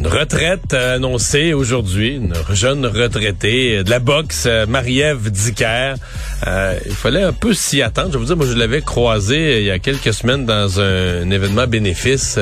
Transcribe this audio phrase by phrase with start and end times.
[0.00, 5.96] Une retraite annoncée aujourd'hui, une jeune retraitée de la boxe, Marie-Ève Dicker.
[6.46, 8.10] Euh, il fallait un peu s'y attendre.
[8.12, 11.66] Je vous dire, moi, je l'avais croisée il y a quelques semaines dans un, événement
[11.66, 12.38] bénéfice.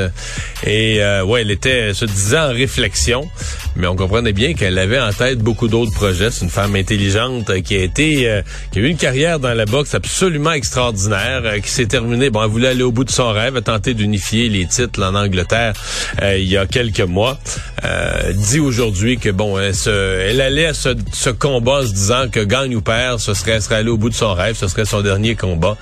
[0.65, 3.29] Et euh, ouais, elle était, se disait en réflexion,
[3.77, 6.31] mais on comprenait bien qu'elle avait en tête beaucoup d'autres projets.
[6.31, 9.67] C'est une femme intelligente qui a été, euh, qui a eu une carrière dans la
[9.67, 12.31] boxe absolument extraordinaire, euh, qui s'est terminée.
[12.31, 15.15] Bon, elle voulait aller au bout de son rêve, a tenté d'unifier les titres en
[15.15, 15.75] Angleterre
[16.23, 17.39] il y a quelques mois.
[18.35, 22.41] dit aujourd'hui que bon, elle, se, elle allait à ce, ce, combat se disant que
[22.41, 24.57] gagne ou perd, ce serait, serait au bout de son rêve.
[24.57, 25.77] Ce serait son dernier combat.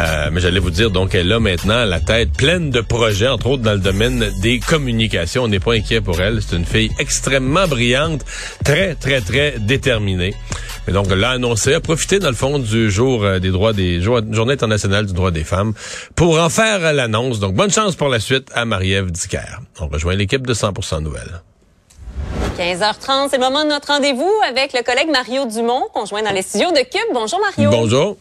[0.00, 3.48] Euh, mais j'allais vous dire, donc, elle a maintenant la tête pleine de projets, entre
[3.48, 5.44] autres dans le domaine des communications.
[5.44, 6.40] On n'est pas inquiet pour elle.
[6.42, 8.24] C'est une fille extrêmement brillante,
[8.64, 10.34] très, très, très déterminée.
[10.88, 14.00] Et donc, l'a annoncé, a profité, dans le fond, du jour euh, des droits des
[14.00, 15.72] Journée internationale du droit des femmes
[16.14, 17.40] pour en faire l'annonce.
[17.40, 19.60] Donc, bonne chance pour la suite à Marie-Ève Dicker.
[19.80, 21.42] On rejoint l'équipe de 100% Nouvelles.
[22.56, 26.40] 15h30, c'est le moment de notre rendez-vous avec le collègue Mario Dumont, conjoint dans les
[26.40, 27.12] studios de Cube.
[27.12, 27.68] Bonjour Mario.
[27.70, 28.16] Bonjour.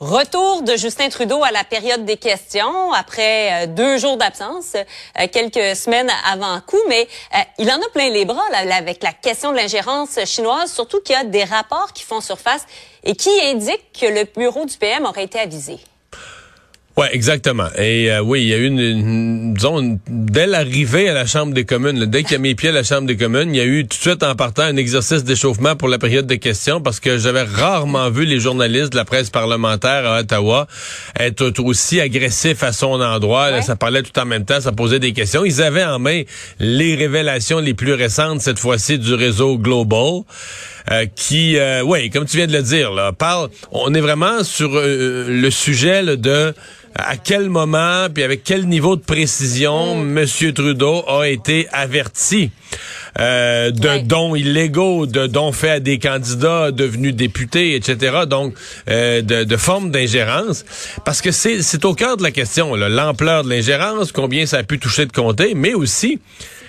[0.00, 5.26] Retour de Justin Trudeau à la période des questions après euh, deux jours d'absence, euh,
[5.30, 9.12] quelques semaines avant coup, mais euh, il en a plein les bras là, avec la
[9.12, 12.64] question de l'ingérence chinoise, surtout qu'il y a des rapports qui font surface
[13.04, 15.78] et qui indiquent que le bureau du PM aurait été avisé.
[16.96, 17.68] Ouais, exactement.
[17.78, 21.64] Et euh, oui, il y a eu une, disons, dès l'arrivée à la Chambre des
[21.64, 23.86] communes, dès qu'il a mis pied à la Chambre des communes, il y a eu
[23.86, 27.16] tout de suite en partant un exercice d'échauffement pour la période de questions parce que
[27.16, 30.66] j'avais rarement vu les journalistes de la presse parlementaire à Ottawa
[31.18, 33.62] être aussi agressifs à son endroit.
[33.62, 35.46] ça parlait tout en même temps, ça posait des questions.
[35.46, 36.22] Ils avaient en main
[36.60, 40.24] les révélations les plus récentes, cette fois-ci du réseau Global.
[40.90, 43.50] Euh, qui, euh, oui, comme tu viens de le dire, là, parle.
[43.70, 46.54] On est vraiment sur le sujet de
[46.94, 50.18] à quel moment, puis avec quel niveau de précision mm.
[50.18, 50.52] M.
[50.52, 52.50] Trudeau a été averti
[53.18, 58.20] euh, de dons illégaux, de dons faits à des candidats devenus députés, etc.
[58.26, 58.54] Donc,
[58.88, 60.64] euh, de, de formes d'ingérence.
[61.04, 64.78] Parce que c'est au cœur de la question, l'ampleur de l'ingérence, combien ça a pu
[64.78, 66.18] toucher de compter, mais aussi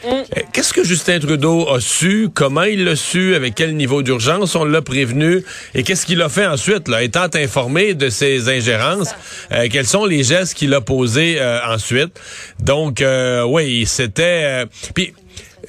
[0.05, 2.29] euh, qu'est-ce que Justin Trudeau a su?
[2.33, 3.35] Comment il l'a su?
[3.35, 5.43] Avec quel niveau d'urgence on l'a prévenu?
[5.75, 9.15] Et qu'est-ce qu'il a fait ensuite, là, étant informé de ces ingérences?
[9.51, 12.19] Euh, quels sont les gestes qu'il a posés euh, ensuite?
[12.59, 13.03] Donc,
[13.47, 14.65] oui, c'était...
[14.93, 15.13] Puis,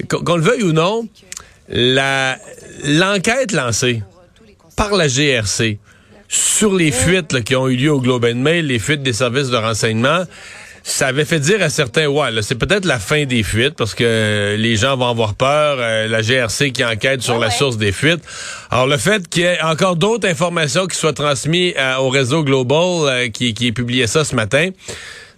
[0.09, 1.09] qu'on le veuille ou non,
[1.69, 2.38] la
[2.84, 4.03] l'enquête lancée
[4.77, 5.78] par la GRC
[6.28, 9.50] sur les fuites qui ont eu lieu au Globe and Mail, les fuites des services
[9.50, 10.25] de renseignement,
[10.87, 14.54] ça avait fait dire à certains, ouais, c'est peut-être la fin des fuites parce que
[14.59, 18.22] les gens vont avoir peur, euh, la GRC qui enquête sur la source des fuites.
[18.71, 22.44] Alors le fait qu'il y ait encore d'autres informations qui soient transmises euh, au réseau
[22.44, 24.69] Global euh, qui, qui est publié ça ce matin,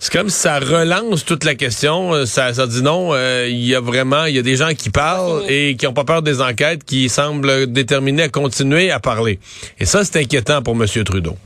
[0.06, 2.25] c'est comme si ça relance toute la question.
[2.27, 5.43] Ça, ça dit non, il y a vraiment, il y a des gens qui parlent
[5.49, 9.41] et qui ont pas peur des enquêtes, qui semblent déterminés à continuer à parler.
[9.81, 10.87] Et ça, c'est inquiétant pour M.
[11.05, 11.37] Trudeau.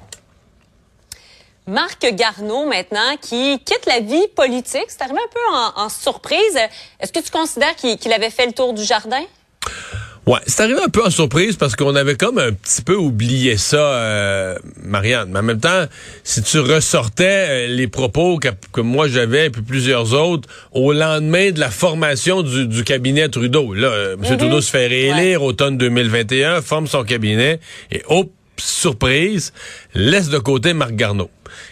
[1.67, 4.85] Marc Garneau, maintenant, qui quitte la vie politique.
[4.89, 6.59] C'est arrivé un peu en, surprise.
[7.01, 9.23] Est-ce que tu considères qu'il avait fait le tour du jardin?
[10.27, 13.57] Ouais, c'est arrivé un peu en surprise parce qu'on avait comme un petit peu oublié
[13.57, 15.31] ça, euh, Marianne.
[15.33, 15.87] Mais en même temps,
[16.25, 21.53] si tu ressortais euh, les propos que, moi j'avais et puis plusieurs autres au lendemain
[21.53, 24.31] de la formation du, cabinet Trudeau, là, euh, M.
[24.31, 24.37] Mhm.
[24.37, 27.59] Trudeau se fait réélire automne 2021, forme son cabinet
[27.91, 29.53] et hop, surprise,
[29.95, 31.31] laisse de côté Marc Garneau.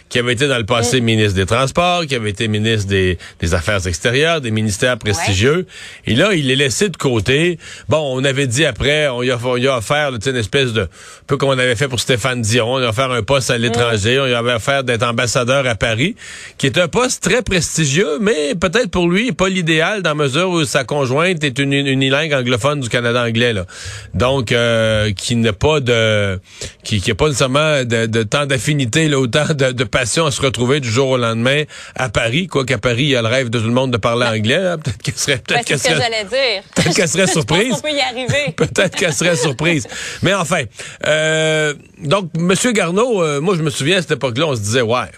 [0.09, 3.53] Qui avait été dans le passé ministre des Transports, qui avait été ministre des, des
[3.53, 5.65] Affaires extérieures, des ministères prestigieux.
[6.05, 7.59] Et là, il est laissé de côté.
[7.87, 10.81] Bon, on avait dit après, on y a, on y a offert une espèce de...
[10.81, 10.87] Un
[11.27, 14.19] peu comme on avait fait pour Stéphane Dion, on a offert un poste à l'étranger,
[14.19, 16.15] on y avait offert d'être ambassadeur à Paris,
[16.57, 20.65] qui est un poste très prestigieux, mais peut-être pour lui, pas l'idéal dans mesure où
[20.65, 23.53] sa conjointe est une, unilingue anglophone du Canada anglais.
[23.53, 23.65] Là.
[24.13, 26.39] Donc, euh, qui n'a pas de...
[26.83, 30.89] qui n'a pas nécessairement de, de temps d'affinité, autant de, de à se retrouver du
[30.89, 31.63] jour au lendemain
[31.95, 33.97] à Paris, quoi qu'à Paris, il y a le rêve de tout le monde de
[33.97, 34.75] parler anglais.
[34.83, 35.95] Peut-être qu'elle serait, peut-être qu'elle serait,
[36.75, 37.73] peut-être qu'elle serait surprise.
[37.75, 38.51] on peut y arriver.
[38.55, 39.87] peut-être qu'elle serait surprise.
[40.21, 40.63] Mais enfin,
[41.05, 44.81] euh, donc Monsieur Garneau, euh, moi je me souviens à cette époque-là, on se disait
[44.81, 45.09] ouais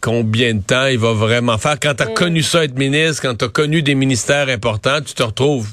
[0.00, 1.78] combien de temps il va vraiment faire?
[1.80, 2.14] Quand tu as mm.
[2.14, 5.68] connu ça être ministre, quand tu as connu des ministères importants, tu te retrouves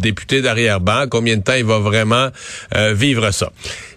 [0.00, 2.28] député d'arrière-ban, combien de temps il va vraiment
[2.74, 3.52] euh, vivre ça?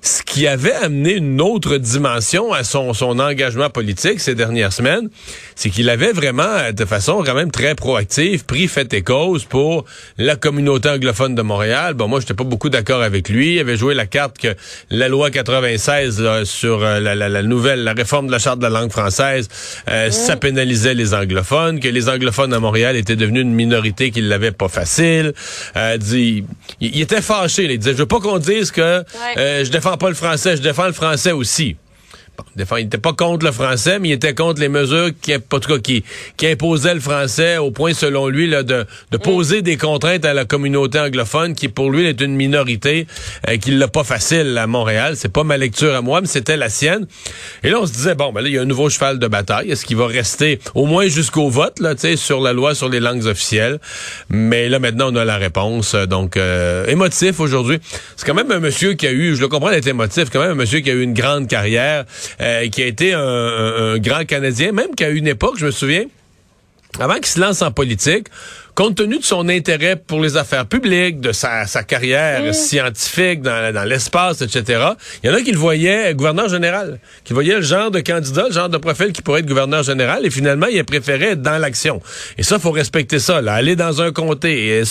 [0.06, 5.10] Ce qui avait amené une autre dimension à son, son engagement politique ces dernières semaines,
[5.56, 9.86] c'est qu'il avait vraiment, de façon quand même très proactive, pris fait et cause pour
[10.20, 11.96] la communauté anglophone de Montréal.
[11.96, 13.56] Bon, moi, j'étais pas beaucoup d'accord avec lui.
[13.56, 14.56] Il avait joué la carte que
[14.92, 18.64] la loi 96 sur euh, la, la, la, nouvelle, la réforme de la charte de
[18.64, 19.48] la langue française,
[19.90, 24.22] euh, ça pénalisait les anglophones, que les anglophones à Montréal étaient devenus une minorité qui
[24.22, 25.34] l'avait pas facile.
[25.76, 26.46] Euh, dit,
[26.80, 27.64] il, était fâché.
[27.64, 29.04] il disait, je veux pas qu'on dise que
[29.38, 31.78] euh, je défends pas le français, je défends le français aussi
[32.58, 35.60] il n'était pas contre le français, mais il était contre les mesures qui, en tout
[35.60, 36.04] cas, qui,
[36.38, 40.34] qui imposaient le français au point, selon lui, là, de, de poser des contraintes à
[40.34, 43.08] la communauté anglophone, qui pour lui est une minorité,
[43.50, 45.16] euh, qui l'a pas facile à Montréal.
[45.16, 47.08] C'est pas ma lecture à moi, mais c'était la sienne.
[47.64, 49.28] Et là, on se disait, bon, ben là, il y a un nouveau cheval de
[49.28, 49.72] bataille.
[49.72, 52.90] Est-ce qu'il va rester au moins jusqu'au vote, là, tu sais, sur la loi sur
[52.90, 53.80] les langues officielles?
[54.30, 55.96] Mais là, maintenant, on a la réponse.
[55.96, 57.80] Donc, euh, émotif aujourd'hui.
[58.16, 60.52] C'est quand même un monsieur qui a eu, je le comprends d'être émotif, quand même
[60.52, 62.06] un monsieur qui a eu une grande carrière.
[62.42, 66.06] Euh, qui a été un, grand Canadien, même qu'à une époque, je me souviens,
[67.00, 68.28] avant qu'il se lance en politique,
[68.76, 72.54] compte tenu de son intérêt pour les affaires publiques, de sa, carrière mm.
[72.54, 74.82] scientifique dans, dans l'espace, etc.,
[75.24, 78.48] il y en a qui le voyaient gouverneur général, qui voyaient le genre de candidat,
[78.50, 81.42] le genre de profil qui pourrait être gouverneur général, et finalement, il a préféré être
[81.42, 82.02] dans l'action.
[82.38, 84.84] Et ça, faut respecter ça, là, aller dans un comté, et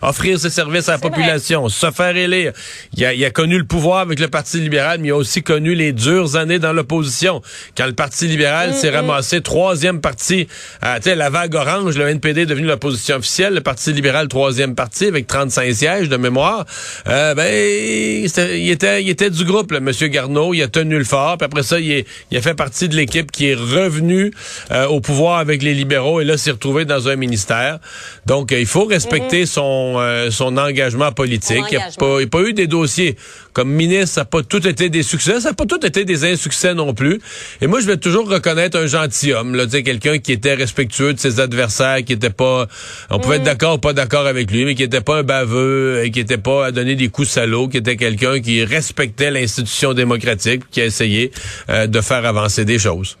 [0.00, 2.52] offrir ses services à la population, se faire élire.
[2.96, 5.42] Il a, il a connu le pouvoir avec le Parti libéral, mais il a aussi
[5.42, 7.42] connu les dures années dans l'opposition.
[7.76, 8.94] Quand le Parti libéral s'est mm-hmm.
[8.94, 10.48] ramassé troisième parti,
[10.84, 14.74] euh, tu sais, la vague orange, le NPD est devenu l'opposition le Parti libéral, troisième
[14.74, 16.64] parti, avec 35 sièges de mémoire,
[17.08, 19.90] euh, ben, il était, il était du groupe, là, M.
[20.08, 20.54] Garneau.
[20.54, 21.36] Il a tenu le fort.
[21.38, 24.32] Puis après ça, il, a fait partie de l'équipe qui est revenue
[24.70, 27.78] euh, au pouvoir avec les libéraux et là, s'est retrouvé dans un ministère.
[28.26, 29.46] Donc, euh, il faut respecter mhm.
[29.46, 31.64] son, son engagement politique.
[31.70, 33.16] Il n'y a, pas eu des dossiers
[33.56, 36.30] comme ministre, ça n'a pas tout été des succès, ça n'a pas tout été des
[36.30, 37.22] insuccès non plus.
[37.62, 41.40] Et moi, je vais toujours reconnaître un gentilhomme, là, quelqu'un qui était respectueux de ses
[41.40, 42.66] adversaires, qui était pas,
[43.08, 43.46] on pouvait être mm.
[43.46, 46.36] d'accord ou pas d'accord avec lui, mais qui était pas un baveux, et qui était
[46.36, 50.84] pas à donner des coups salauds, qui était quelqu'un qui respectait l'institution démocratique, qui a
[50.84, 51.30] essayé
[51.70, 53.16] euh, de faire avancer des choses.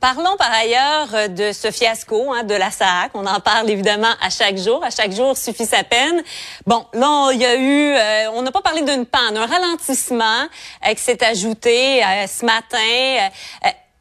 [0.00, 3.10] Parlons par ailleurs euh, de ce fiasco hein, de la SAC.
[3.12, 4.82] On en parle évidemment à chaque jour.
[4.82, 6.22] À chaque jour suffit sa peine.
[6.66, 10.46] Bon, là, il y a eu, euh, on n'a pas parlé d'une panne, un ralentissement
[10.86, 13.30] euh, qui s'est ajouté ce matin.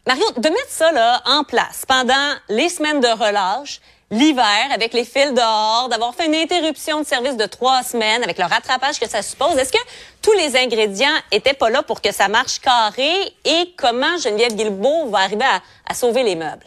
[0.08, 5.06] Mario, de mettre ça là en place pendant les semaines de relâche, l'hiver avec les
[5.06, 9.08] fils dehors, d'avoir fait une interruption de service de trois semaines avec le rattrapage que
[9.08, 9.58] ça suppose.
[9.58, 9.78] Est-ce que
[10.22, 13.12] tous les ingrédients étaient pas là pour que ça marche carré?
[13.46, 15.46] Et comment Geneviève Guilbeault va arriver
[15.86, 16.66] à, sauver les meubles?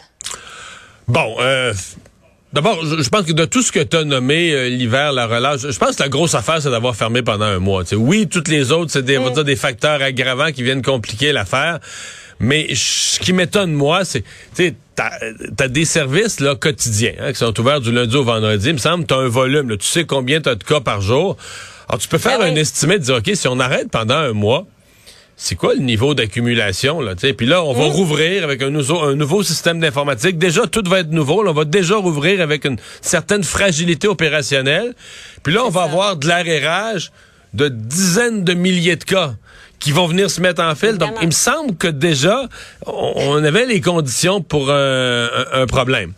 [1.09, 1.73] Bon, euh,
[2.53, 5.61] D'abord, je pense que de tout ce que tu as nommé, euh, l'hiver, la relâche,
[5.63, 7.83] je pense que la grosse affaire, c'est d'avoir fermé pendant un mois.
[7.95, 9.43] oui, toutes les autres, c'est des, mm.
[9.43, 11.79] des facteurs aggravants qui viennent compliquer l'affaire.
[12.41, 14.25] Mais ce qui m'étonne, moi, c'est,
[14.55, 15.11] tu t'as
[15.59, 18.69] as des services là quotidiens hein, qui sont ouverts du lundi au vendredi.
[18.69, 19.71] Il me semble que tu as un volume.
[19.71, 21.37] Là, tu sais combien tu as de cas par jour.
[21.89, 24.33] Alors, tu peux faire ben un estimé de dire, OK, si on arrête pendant un
[24.33, 24.67] mois,
[25.37, 27.93] c'est quoi le niveau d'accumulation là Puis là, on va mmh.
[27.93, 30.39] rouvrir avec un nouveau, un nouveau système d'informatique.
[30.39, 31.47] Déjà, tout va être nouveau.
[31.47, 34.95] on va déjà rouvrir avec une certaine fragilité opérationnelle.
[35.43, 37.11] Puis là, on va avoir de l'arrérage
[37.55, 39.35] de dizaines de milliers de cas
[39.83, 40.97] qui vont venir se mettre en file.
[40.97, 42.49] Donc, il me semble que déjà,
[42.87, 46.13] on avait les conditions pour un, problème.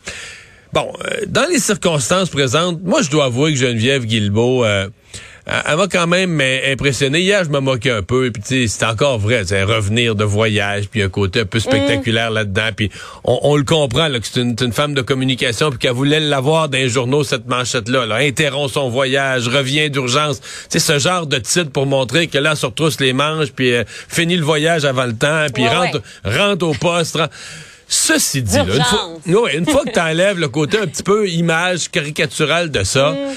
[0.73, 4.64] Bon, euh, dans les circonstances présentes, moi, je dois avouer que Geneviève Guilbeault...
[4.64, 4.88] Euh,
[5.46, 7.20] elle m'a quand même impressionné.
[7.20, 10.24] Hier, je me moquais un peu, puis tu sais, c'est encore vrai, c'est revenir de
[10.24, 12.34] voyage, puis un côté un peu spectaculaire mm.
[12.34, 12.90] là-dedans, puis
[13.24, 16.78] on, le comprend là, que c'est une, femme de communication, puis qu'elle voulait l'avoir dans
[16.78, 21.70] les journaux cette manchette-là, là, interrompt son voyage, revient d'urgence, c'est ce genre de titre
[21.70, 25.04] pour montrer que là, on se retrousse les manches, puis euh, finit le voyage avant
[25.04, 27.18] le temps, puis rentre, rentre au poste.
[27.86, 31.28] Ceci dit, là, une, fois, une fois que tu enlèves le côté un petit peu
[31.28, 33.34] image caricaturale de ça, mm.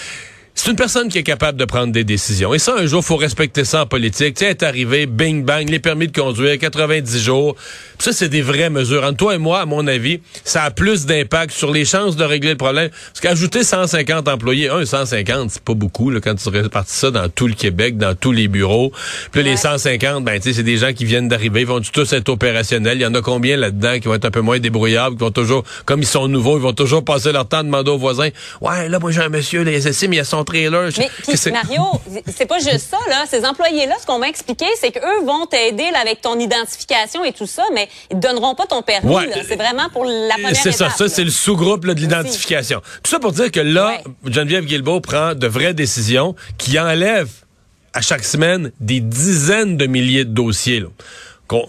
[0.59, 2.51] C'est une personne qui est capable de prendre des décisions.
[2.51, 4.33] Et ça, un jour, faut respecter ça en politique.
[4.33, 7.55] Tu sais, est arrivé, bing, bang, les permis de conduire, 90 jours.
[7.99, 9.03] ça, c'est des vraies mesures.
[9.03, 12.23] Entre toi et moi, à mon avis, ça a plus d'impact sur les chances de
[12.23, 12.89] régler le problème.
[12.89, 17.29] Parce qu'ajouter 150 employés, un 150, c'est pas beaucoup, là, quand tu répartis ça dans
[17.29, 18.91] tout le Québec, dans tous les bureaux.
[19.31, 21.81] Puis là, les 150, ben, tu sais, c'est des gens qui viennent d'arriver, ils vont
[21.81, 22.97] tous être opérationnels.
[22.97, 25.29] Il y en a combien là-dedans qui vont être un peu moins débrouillards, qui vont
[25.29, 28.29] toujours, comme ils sont nouveaux, ils vont toujours passer leur temps à demander aux voisins,
[28.61, 30.89] ouais, là, moi, j'ai un monsieur, les SSI, mais ils sont trailer.
[30.97, 31.83] Mais Mario,
[32.35, 33.25] c'est pas juste ça, là.
[33.29, 37.45] Ces employés-là, ce qu'on m'a expliqué, c'est qu'eux vont t'aider avec ton identification et tout
[37.45, 39.15] ça, mais ils te donneront pas ton permis.
[39.47, 42.81] C'est vraiment pour la première C'est ça, ça c'est le sous-groupe de l'identification.
[43.03, 47.31] Tout ça pour dire que là, Geneviève Guilbeault prend de vraies décisions qui enlèvent
[47.93, 50.83] à chaque semaine des dizaines de milliers de dossiers.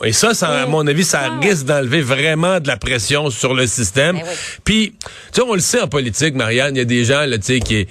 [0.05, 3.55] Et ça, ça à mon avis, ça ah risque d'enlever vraiment de la pression sur
[3.55, 4.17] le système.
[4.17, 4.25] Ben
[4.65, 7.39] Puis, tu sais, on le sait en politique, Marianne, il y a des gens, là,
[7.39, 7.87] tu sais, qui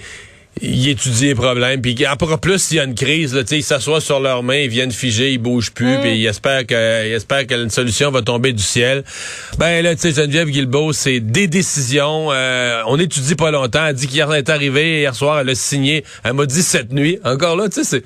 [0.60, 4.00] ils étudient les problèmes, puis après plus s'il y a une crise, là, ils s'assoient
[4.00, 6.00] sur leurs mains, ils viennent figer, ils bougent plus, mm.
[6.00, 9.04] puis ils espèrent que ils espèrent qu'une solution va tomber du ciel.
[9.58, 12.28] Ben là, tu sais, Geneviève Guilbeault, c'est des décisions.
[12.32, 13.86] Euh, on étudie pas longtemps.
[13.86, 16.04] Elle dit qu'hier elle est arrivée, hier soir, elle a signé.
[16.24, 17.18] Elle m'a dit cette nuit.
[17.24, 18.04] Encore là, tu sais, c'est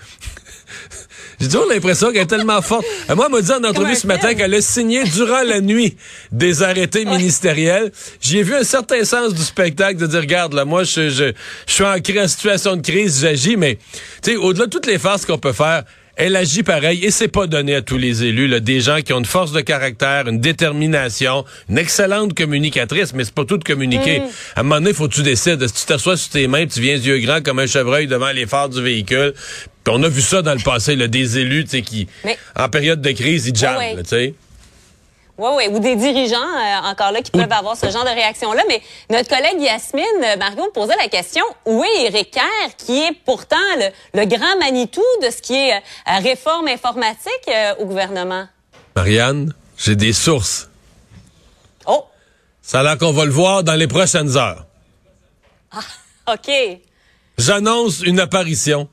[1.43, 2.85] j'ai toujours l'impression qu'elle est tellement forte.
[3.11, 5.97] Euh, moi, elle m'a dit en entrevue ce matin qu'elle a signé durant la nuit
[6.31, 7.91] des arrêtés ministériels.
[8.21, 11.33] J'y ai vu un certain sens du spectacle de dire, regarde, là, moi, je, je,
[11.67, 13.79] je suis en, situation de crise, j'agis, mais,
[14.23, 15.83] tu sais, au-delà de toutes les farces qu'on peut faire,
[16.17, 19.13] elle agit pareil et c'est pas donné à tous les élus, là, des gens qui
[19.13, 23.65] ont une force de caractère, une détermination, une excellente communicatrice, mais c'est pas tout de
[23.65, 24.21] communiquer.
[24.21, 24.23] Mm.
[24.57, 25.67] À un moment donné, faut que tu décides.
[25.67, 28.47] Si tu t'assois sur tes mains, tu viens yeux grands comme un chevreuil devant les
[28.47, 29.33] phares du véhicule,
[29.85, 32.09] puis on a vu ça dans le passé, là, des élus, tu qui,
[32.57, 34.35] en période de crise, ils jamment, tu sais.
[35.39, 38.63] Oui, oui, ou des dirigeants euh, encore là qui peuvent avoir ce genre de réaction-là.
[38.69, 43.13] Mais notre collègue Yasmine euh, Marion posait la question où est Éric Kerr, qui est
[43.25, 43.57] pourtant
[44.15, 48.47] le, grand Manitou de ce qui est euh, réforme informatique au gouvernement?
[48.95, 50.69] Marianne, j'ai des sources.
[51.87, 52.05] Oh!
[52.61, 54.67] Ça a l'air qu'on va le voir dans les prochaines heures.
[55.73, 56.53] Ah, OK.
[57.39, 58.89] J'annonce une apparition.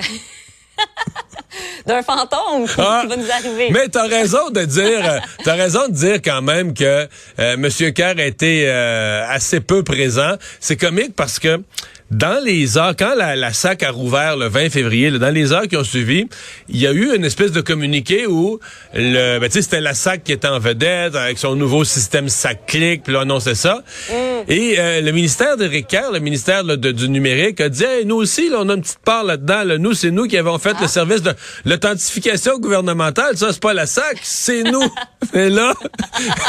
[1.86, 3.70] d'un fantôme qui, ah, va nous arriver.
[3.70, 7.90] Mais t'as raison de dire, euh, t'as raison de dire quand même que euh, Monsieur
[7.90, 10.36] Kerr a été euh, assez peu présent.
[10.60, 11.62] C'est comique parce que
[12.10, 15.66] dans les heures, quand la, la, SAC a rouvert le 20 février, dans les heures
[15.66, 16.26] qui ont suivi,
[16.68, 18.60] il y a eu une espèce de communiqué où
[18.94, 23.12] le, ben, c'était la SAC qui était en vedette avec son nouveau système SAC-Click, puis
[23.12, 23.82] là, annonçait ça.
[24.08, 24.12] Mm.
[24.48, 28.58] Et euh, le ministère de Ricard, le ministère du numérique, a dit nous aussi, là,
[28.60, 29.64] on a une petite part là-dedans.
[29.78, 30.88] Nous, c'est nous qui avons fait le ah.
[30.88, 31.32] service de
[31.64, 33.36] l'authentification gouvernementale.
[33.36, 34.84] Ça, c'est pas la SAC, c'est nous.
[35.34, 35.74] Et là,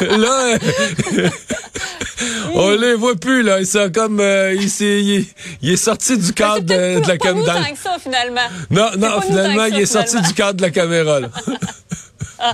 [0.01, 0.57] là,
[2.53, 3.59] on les voit plus là.
[3.59, 5.25] Ils sont comme, euh, il,
[5.61, 7.55] il, est sorti du cadre de, de, la caméra.
[7.75, 8.47] ça finalement.
[8.69, 11.19] Non, non, finalement, il est sorti du cadre de la caméra.
[11.19, 11.29] Là.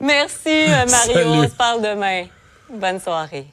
[0.00, 1.28] Merci, euh, Mario.
[1.28, 2.24] On se parle demain.
[2.70, 3.46] Bonne soirée.